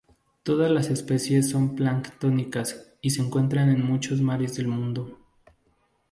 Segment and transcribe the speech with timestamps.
[0.41, 5.19] Todas las especies son planctónicas y se encuentran en muchos mares del mundo.